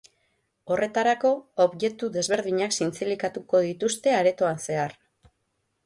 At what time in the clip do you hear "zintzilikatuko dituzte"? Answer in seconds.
2.79-4.19